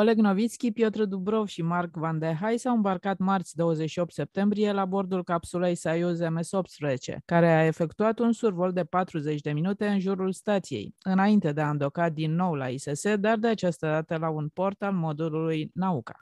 [0.00, 4.84] Oleg Novitski, Piotr Dubrov și Mark Van de Hai s-au îmbarcat marți 28 septembrie la
[4.84, 10.32] bordul capsulei Soyuz MS-18, care a efectuat un survol de 40 de minute în jurul
[10.32, 14.48] stației, înainte de a îndoca din nou la ISS, dar de această dată la un
[14.48, 16.16] port al modulului Nauka.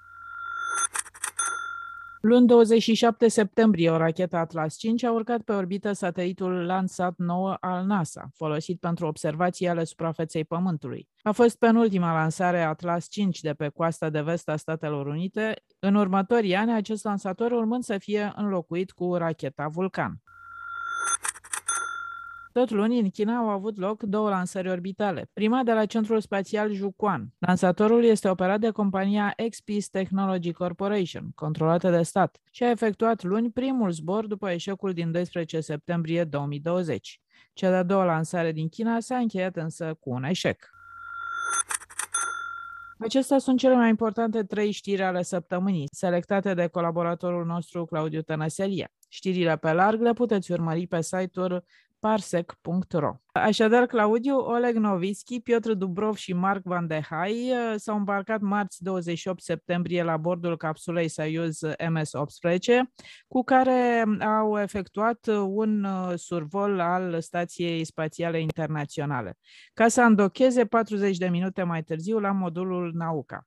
[2.20, 7.84] Luni 27 septembrie, o rachetă Atlas 5 a urcat pe orbită satelitul Landsat 9 al
[7.84, 11.08] NASA, folosit pentru observații ale suprafeței Pământului.
[11.22, 15.94] A fost penultima lansare Atlas 5 de pe coasta de vest a Statelor Unite, în
[15.94, 20.22] următorii ani acest lansator urmând să fie înlocuit cu racheta Vulcan.
[22.58, 25.30] Tot luni, în China au avut loc două lansări orbitale.
[25.32, 27.34] Prima de la Centrul Spațial Juquan.
[27.38, 33.50] Lansatorul este operat de compania X-Peace Technology Corporation, controlată de stat, și a efectuat luni
[33.50, 37.20] primul zbor după eșecul din 12 septembrie 2020.
[37.52, 40.70] Cea de-a doua lansare din China s-a încheiat însă cu un eșec.
[42.98, 48.90] Acestea sunt cele mai importante trei știri ale săptămânii, selectate de colaboratorul nostru Claudiu Tănăselia.
[49.08, 51.64] Știrile pe larg le puteți urmări pe site-ul
[51.98, 53.12] parsec.ro.
[53.26, 58.82] Așadar, Claudiu, Oleg Novitski, Piotr Dubrov și Mark Van de Hai uh, s-au îmbarcat marți
[58.82, 62.64] 28 septembrie la bordul capsulei Soyuz MS-18,
[63.28, 69.36] cu care au efectuat un uh, survol al Stației Spațiale Internaționale,
[69.74, 73.46] ca să îndocheze 40 de minute mai târziu la modulul Nauka.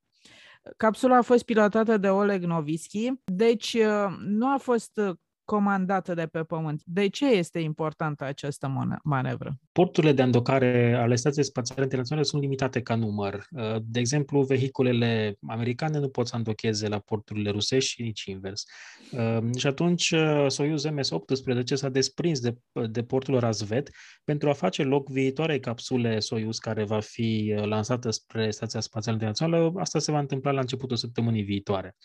[0.78, 5.02] Capsula a fost pilotată de Oleg Novitski, deci uh, nu a fost
[5.46, 6.82] comandată de pe Pământ.
[6.86, 9.60] De ce este importantă această manevră?
[9.72, 13.46] Porturile de îndocare ale Stației Spațiale Internaționale sunt limitate ca număr.
[13.52, 18.66] Uh, de exemplu, vehiculele americane nu pot să îndocheze la porturile rusești și nici invers.
[19.12, 22.56] Uh, și atunci uh, Soyuz MS-18 s-a desprins de,
[22.90, 23.90] de portul Razvet
[24.24, 29.80] pentru a face loc viitoarei capsule Soyuz care va fi lansată spre Stația Spațială Internațională.
[29.80, 31.96] Asta se va întâmpla la începutul săptămânii viitoare.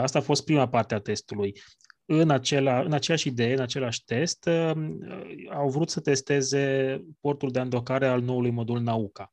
[0.00, 1.54] Asta a fost prima parte a testului
[2.20, 4.72] în, acela, în aceeași idee, în același test, uh,
[5.50, 9.32] au vrut să testeze portul de îndocare al noului modul Nauka.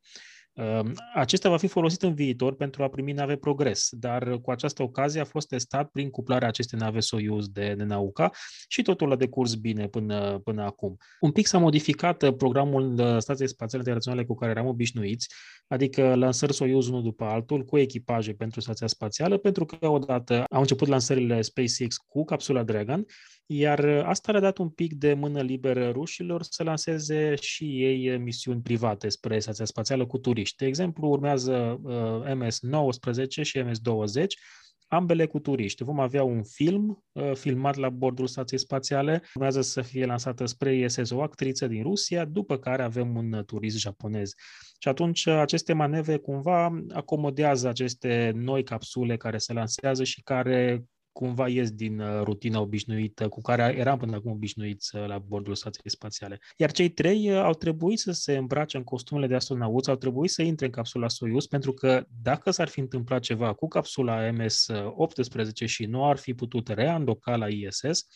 [0.59, 4.83] Ehm, acesta va fi folosit în viitor pentru a primi nave Progres, dar cu această
[4.83, 8.31] ocazie a fost testat prin cuplarea acestei nave Soyuz de, de Nauka
[8.67, 10.97] și totul a decurs bine până, până acum.
[11.19, 15.27] Un pic s-a modificat uh, programul uh, Stației Spațiale Internaționale cu care eram obișnuiți,
[15.67, 20.59] adică lansări Soyuz unul după altul cu echipaje pentru stația spațială, pentru că odată au
[20.59, 23.05] început lansările SpaceX cu capsula Dragon,
[23.51, 28.17] iar uh, asta le-a dat un pic de mână liberă rușilor să lanseze și ei
[28.17, 30.57] misiuni private spre stația spațială cu turiști.
[30.57, 34.25] De exemplu, urmează uh, MS-19 și MS-20,
[34.87, 35.83] ambele cu turiști.
[35.83, 40.75] Vom avea un film uh, filmat la bordul stației spațiale, urmează să fie lansată spre
[40.75, 44.33] ISS o actriță din Rusia, după care avem un turist japonez.
[44.79, 50.83] Și atunci aceste manevre cumva acomodează aceste noi capsule care se lansează și care
[51.19, 55.55] cumva ies din uh, rutina obișnuită cu care eram până acum obișnuiți uh, la bordul
[55.55, 56.39] stației spațiale.
[56.57, 60.31] Iar cei trei uh, au trebuit să se îmbrace în costumele de astronauți, au trebuit
[60.31, 65.65] să intre în capsula Soyuz, pentru că dacă s-ar fi întâmplat ceva cu capsula MS-18
[65.65, 68.07] și nu ar fi putut reandoca la ISS,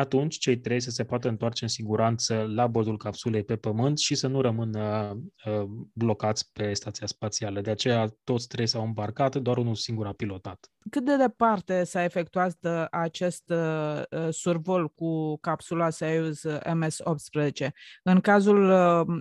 [0.00, 4.14] atunci cei trei să se poată întoarce în siguranță la bordul capsulei pe Pământ și
[4.14, 5.12] să nu rămână
[5.46, 5.62] uh,
[5.92, 7.60] blocați pe stația spațială.
[7.60, 10.70] De aceea toți trei s-au îmbarcat, doar unul singur a pilotat.
[10.90, 17.68] Cât de departe s-a efectuat uh, acest uh, uh, survol cu capsula Soyuz MS-18?
[18.02, 18.70] În cazul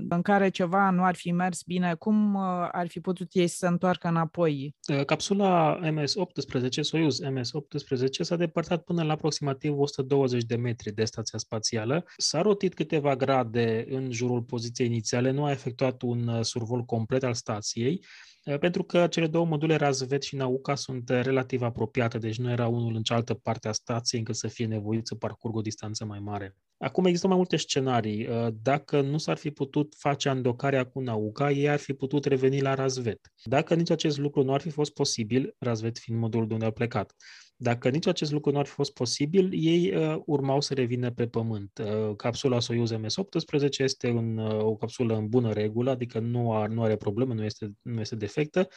[0.09, 2.35] în care ceva nu ar fi mers bine, cum
[2.72, 4.75] ar fi putut ei să se întoarcă înapoi?
[5.06, 12.05] Capsula MS-18, Soyuz MS-18, s-a depărtat până la aproximativ 120 de metri de stația spațială.
[12.17, 17.33] S-a rotit câteva grade în jurul poziției inițiale, nu a efectuat un survol complet al
[17.33, 18.01] stației,
[18.49, 22.51] Eh, pentru că cele două module Razvet și Nauka sunt eh, relativ apropiate, deci nu
[22.51, 26.05] era unul în cealaltă parte a stației încât să fie nevoit să parcurgă o distanță
[26.05, 26.55] mai mare.
[26.77, 28.23] Acum există mai multe scenarii.
[28.23, 32.61] Eh, dacă nu s-ar fi putut face andocarea cu Nauka, ei ar fi putut reveni
[32.61, 33.19] la Razvet.
[33.43, 36.71] Dacă nici acest lucru nu ar fi fost posibil, Razvet fiind modulul de unde au
[36.71, 37.16] plecat,
[37.61, 41.28] dacă nici acest lucru nu ar fi fost posibil, ei uh, urmau să revină pe
[41.28, 41.82] Pământ.
[41.84, 46.73] Uh, capsula Soyuz MS-18 este un, uh, o capsulă în bună regulă, adică nu, are,
[46.73, 48.67] nu are probleme, nu este, nu este defectă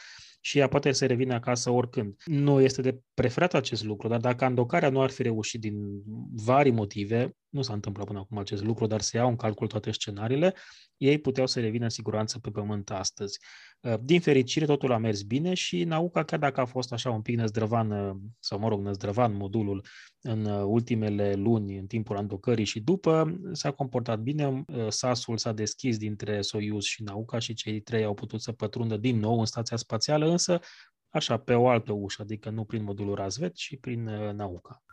[0.41, 2.15] și ea poate să revină acasă oricând.
[2.25, 6.01] Nu este de preferat acest lucru, dar dacă andocarea nu ar fi reușit din
[6.31, 9.91] vari motive, nu s-a întâmplat până acum acest lucru, dar se iau în calcul toate
[9.91, 10.53] scenariile,
[10.97, 13.39] ei puteau să revină în siguranță pe pământ astăzi.
[13.83, 17.21] Uh, din fericire, totul a mers bine și Nauca, chiar dacă a fost așa un
[17.21, 19.85] pic năzdrăvan, uh, sau mă rog, năzdrăvan modulul
[20.21, 24.65] în uh, ultimele luni, în timpul andocării și după, s-a comportat bine.
[24.87, 29.19] Sasul s-a deschis dintre Soyuz și Nauca și cei trei au putut să pătrundă din
[29.19, 30.59] nou în stația spațială, însă
[31.09, 34.03] așa, pe o altă ușă, adică nu prin modulul Razvet, ci prin
[34.35, 34.83] Nauca.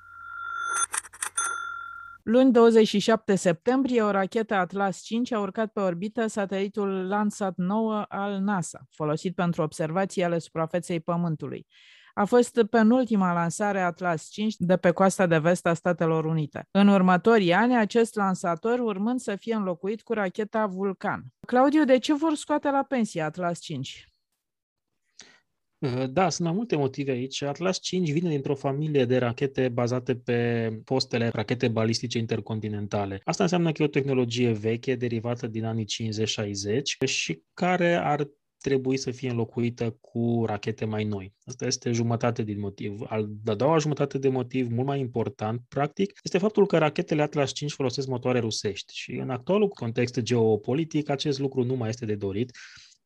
[2.23, 8.41] Luni 27 septembrie, o rachetă Atlas 5 a urcat pe orbită satelitul Landsat 9 al
[8.41, 11.67] NASA, folosit pentru observații ale suprafeței Pământului.
[12.15, 16.69] A fost penultima lansare Atlas 5 de pe coasta de vest a Statelor Unite.
[16.71, 21.25] În următorii ani, acest lansator urmând să fie înlocuit cu racheta Vulcan.
[21.47, 24.10] Claudiu, de ce vor scoate la pensie Atlas 5?
[25.81, 27.43] Uh, da, sunt mai multe motive aici.
[27.43, 33.21] Atlas 5 vine dintr-o familie de rachete bazate pe postele rachete balistice intercontinentale.
[33.25, 38.29] Asta înseamnă că e o tehnologie veche, derivată din anii 50-60 și care ar
[38.61, 41.35] trebui să fie înlocuită cu rachete mai noi.
[41.45, 43.01] Asta este jumătate din motiv.
[43.07, 47.53] Al de-a doua jumătate de motiv, mult mai important, practic, este faptul că rachetele Atlas
[47.53, 52.15] 5 folosesc motoare rusești și în actualul context geopolitic acest lucru nu mai este de
[52.15, 52.51] dorit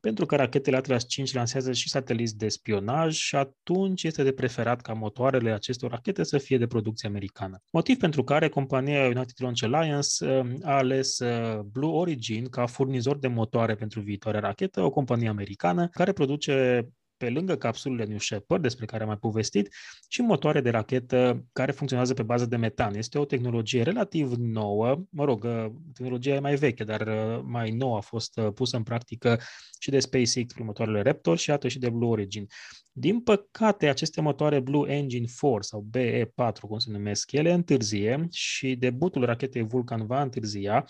[0.05, 4.81] pentru că rachetele Atlas 5 lansează și sateliți de spionaj și atunci este de preferat
[4.81, 7.61] ca motoarele acestor rachete să fie de producție americană.
[7.71, 13.17] Motiv pentru care compania United Launch Alliance uh, a ales uh, Blue Origin ca furnizor
[13.17, 16.87] de motoare pentru viitoarea rachetă, o companie americană care produce
[17.17, 19.75] pe lângă capsulele New Shepard, despre care am mai povestit,
[20.07, 22.95] și motoare de rachetă care funcționează pe bază de metan.
[22.95, 27.71] Este o tehnologie relativ nouă, mă rog, uh, tehnologia e mai veche, dar uh, mai
[27.71, 29.39] nouă a fost uh, pusă în practică
[29.79, 32.47] și de SpaceX prin motoarele Raptor și iată și de Blue Origin.
[32.97, 38.75] Din păcate, aceste motoare Blue Engine 4 sau BE4, cum se numesc ele, întârzie și
[38.75, 40.85] debutul rachetei Vulcan va întârzia,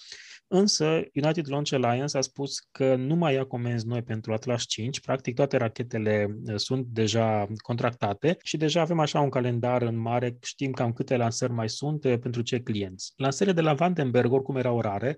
[0.48, 5.00] însă United Launch Alliance a spus că nu mai ia comenzi noi pentru Atlas 5,
[5.00, 10.38] practic toate rachetele uh, sunt deja contractate și deja avem așa un calendar în mare,
[10.42, 13.14] știm cam câte lansări mai sunt uh, pentru ce clienți.
[13.16, 15.18] Lansările de la Vandenberg oricum erau rare,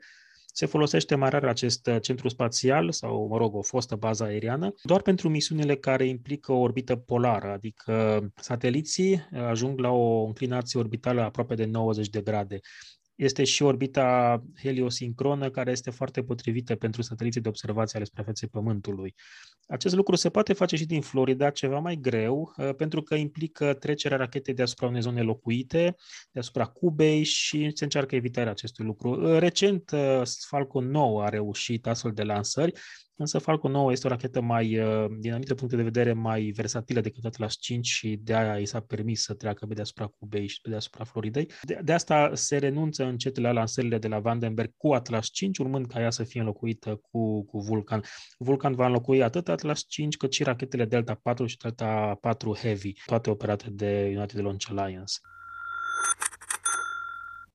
[0.58, 4.74] se folosește mai rar acest uh, centru spațial sau, mă rog, o fostă bază aeriană,
[4.84, 10.80] doar pentru misiunile care implică o orbită polară, adică sateliții uh, ajung la o înclinație
[10.80, 12.60] orbitală aproape de 90 de grade.
[13.18, 19.16] Este și orbita heliosincronă, care este foarte potrivită pentru sateliții de observație ale suprafeței Pământului.
[19.68, 23.74] Acest lucru se poate face și din Florida, ceva mai greu, uh, pentru că implică
[23.74, 25.96] trecerea rachetei deasupra unei zone locuite,
[26.32, 29.10] deasupra Cubei și se încearcă evitarea acestui lucru.
[29.10, 32.74] Uh, recent, uh, Falcon 9 a reușit astfel de lansări,
[33.20, 34.68] Însă Falcon 9 este o rachetă mai,
[35.20, 38.80] din anumite puncte de vedere, mai versatilă decât Atlas 5 și de aia i s-a
[38.80, 41.52] permis să treacă pe deasupra Cubei și pe deasupra Floridei.
[41.62, 45.88] De, de asta se renunță încet la lansările de la Vandenberg cu Atlas 5, urmând
[45.88, 48.04] ca ea să fie înlocuită cu, cu Vulcan.
[48.38, 52.94] Vulcan va înlocui atât Atlas 5 cât și rachetele Delta 4 și Delta 4 Heavy,
[53.06, 55.14] toate operate de United Launch Alliance.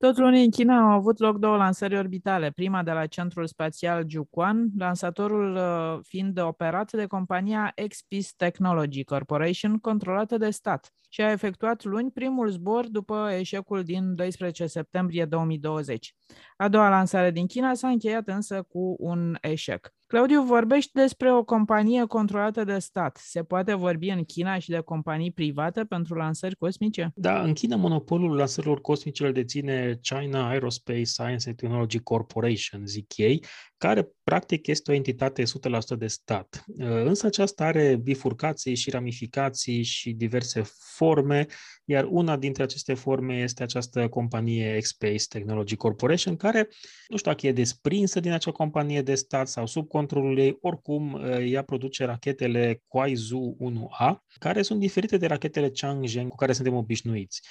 [0.03, 4.05] Tot luni în China au avut loc două lansări orbitale, prima de la Centrul Spațial
[4.09, 11.31] Jiuquan, lansatorul uh, fiind operat de compania X-Peace Technology Corporation, controlată de stat, și a
[11.31, 16.15] efectuat luni primul zbor după eșecul din 12 septembrie 2020.
[16.57, 19.93] A doua lansare din China s-a încheiat însă cu un eșec.
[20.13, 23.19] Claudiu, vorbești despre o companie controlată de stat.
[23.23, 27.13] Se poate vorbi în China și de companii private pentru lansări cosmice?
[27.15, 33.17] Da, în China monopolul lansărilor cosmice îl deține China Aerospace Science and Technology Corporation, zic
[33.17, 33.45] ei,
[33.83, 36.65] care practic este o entitate 100% de stat.
[36.77, 40.63] Însă aceasta are bifurcații și ramificații și diverse
[40.97, 41.47] forme,
[41.85, 46.69] iar una dintre aceste forme este această companie X-Space Technology Corporation, care
[47.09, 51.21] nu știu dacă e desprinsă din acea companie de stat sau sub controlul ei, oricum
[51.45, 57.43] ea produce rachetele Kuaizu 1A, care sunt diferite de rachetele Changzheng cu care suntem obișnuiți.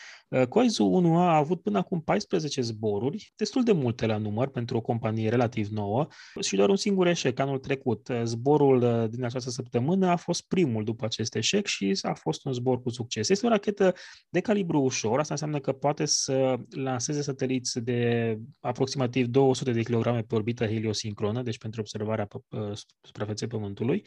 [0.50, 4.82] Kuaizu 1A a avut până acum 14 zboruri, destul de multe la număr pentru o
[4.82, 6.08] companie relativ nouă,
[6.40, 8.10] și doar un singur eșec anul trecut.
[8.24, 12.54] Zborul uh, din această săptămână a fost primul după acest eșec și a fost un
[12.54, 13.30] zbor cu succes.
[13.30, 13.94] Este o rachetă
[14.30, 20.22] de calibru ușor, asta înseamnă că poate să lanseze sateliți de aproximativ 200 de kg
[20.22, 24.06] pe orbită heliosincronă, deci pentru observarea uh, suprafeței Pământului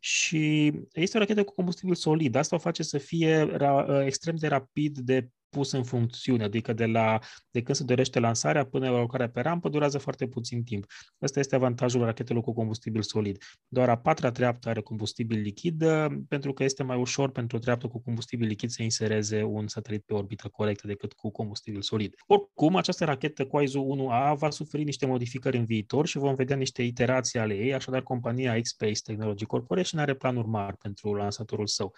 [0.00, 2.34] și este o rachetă cu combustibil solid.
[2.34, 6.72] Asta o face să fie ra- uh, extrem de rapid de pus în funcțiune, adică
[6.72, 7.18] de, la,
[7.50, 10.86] de când se dorește lansarea până la urcarea pe rampă durează foarte puțin timp.
[11.22, 13.42] Ăsta este avantajul rachetelor cu combustibil solid.
[13.68, 15.84] Doar a patra treaptă are combustibil lichid,
[16.28, 20.02] pentru că este mai ușor pentru o treaptă cu combustibil lichid să insereze un satelit
[20.04, 22.14] pe orbită corectă decât cu combustibil solid.
[22.26, 26.56] Oricum, această rachetă cu ISO 1A va suferi niște modificări în viitor și vom vedea
[26.56, 31.94] niște iterații ale ei, așadar compania X-Space Technology Corporation are planuri mari pentru lansatorul său.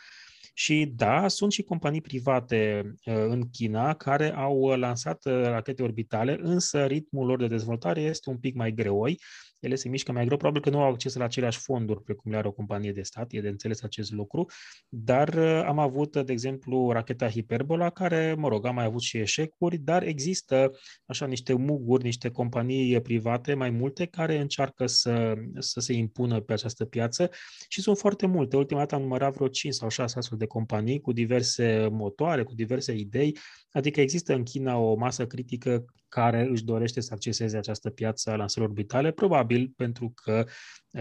[0.54, 6.38] Și da, sunt și companii private uh, în China care au lansat uh, rachete orbitale,
[6.42, 9.18] însă ritmul lor de dezvoltare este un pic mai greoi
[9.60, 12.36] ele se mișcă mai greu, probabil că nu au acces la aceleași fonduri precum le
[12.36, 14.46] are o companie de stat, e de înțeles acest lucru,
[14.88, 19.18] dar uh, am avut, de exemplu, racheta Hyperbola, care, mă rog, am mai avut și
[19.18, 20.70] eșecuri, dar există
[21.06, 26.52] așa niște muguri, niște companii private, mai multe, care încearcă să, să se impună pe
[26.52, 27.30] această piață
[27.68, 28.56] și sunt foarte multe.
[28.56, 32.54] Ultima dată am numărat vreo 5 sau 6 astfel de companii cu diverse motoare, cu
[32.54, 33.36] diverse idei,
[33.70, 38.36] adică există în China o masă critică care își dorește să acceseze această piață a
[38.36, 40.46] lansărilor orbitale, probabil pentru că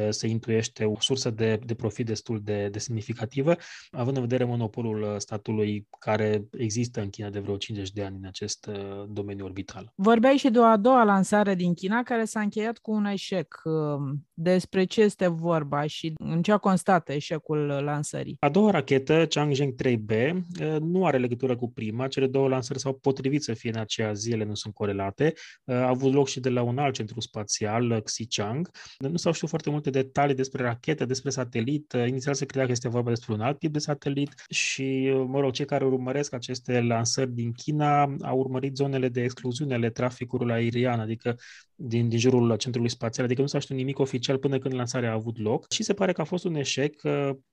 [0.09, 3.55] se intuiește o sursă de, de profit destul de, de semnificativă,
[3.91, 8.25] având în vedere monopolul statului care există în China de vreo 50 de ani în
[8.25, 8.69] acest
[9.07, 9.91] domeniu orbital.
[9.95, 13.61] Vorbeai și de o a doua lansare din China care s-a încheiat cu un eșec.
[14.33, 18.37] Despre ce este vorba și în ce a constat eșecul lansării?
[18.39, 20.33] A doua rachetă, Changzheng 3B,
[20.79, 22.07] nu are legătură cu prima.
[22.07, 25.33] Cele două lansări s-au potrivit să fie în aceea zi, ele nu sunt corelate.
[25.65, 28.01] A avut loc și de la un alt centru spațial,
[28.39, 28.69] Xichang.
[28.97, 31.93] Nu s-au știut foarte multe detalii despre rachetă, despre satelit.
[32.07, 35.51] Inițial se credea că este vorba despre un alt tip de satelit și, mă rog,
[35.51, 40.99] cei care urmăresc aceste lansări din China au urmărit zonele de excluziune ale traficului aerian,
[40.99, 41.35] adică
[41.75, 45.13] din, din jurul centrului spațial, adică nu s-a știut nimic oficial până când lansarea a
[45.13, 47.01] avut loc și se pare că a fost un eșec.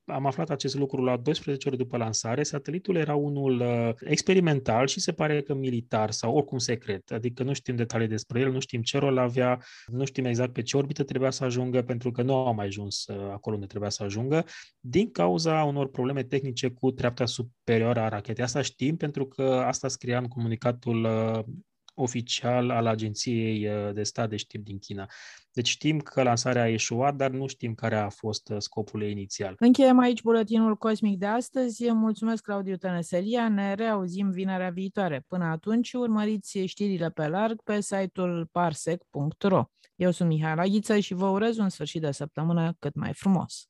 [0.07, 2.43] Am aflat acest lucru la 12 ore după lansare.
[2.43, 7.53] Satelitul era unul uh, experimental și se pare că militar sau oricum secret, adică nu
[7.53, 11.05] știm detalii despre el, nu știm ce rol avea, nu știm exact pe ce orbită
[11.05, 14.45] trebuia să ajungă, pentru că nu a mai ajuns uh, acolo unde trebuia să ajungă,
[14.81, 18.45] din cauza unor probleme tehnice cu treapta superioară a rachetei.
[18.45, 21.45] Asta știm pentru că asta scria în comunicatul uh,
[21.97, 25.07] oficial al Agenției uh, de Stat de Știri din China.
[25.53, 29.11] Deci știm că lansarea a ieșuat, dar nu știm care a fost uh, scopul ei
[29.11, 29.55] inițial.
[29.59, 31.93] Încheiem aici buletinul cosmic de astăzi.
[31.93, 33.49] Mulțumesc, Claudiu Tănăselia.
[33.49, 35.25] Ne reauzim vinerea viitoare.
[35.29, 39.65] Până atunci, urmăriți știrile pe larg pe site-ul parsec.ro.
[39.95, 43.65] Eu sunt Mihai Laghiță și vă urez un sfârșit de săptămână cât mai frumos.